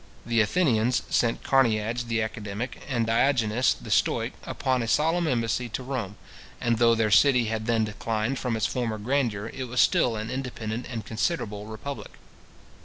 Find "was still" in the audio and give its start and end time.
9.65-10.15